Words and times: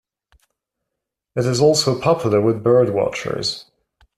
It 1.35 1.45
is 1.45 1.61
also 1.61 2.01
popular 2.01 2.41
with 2.41 2.63
bird 2.63 2.89
watchers. 2.89 3.65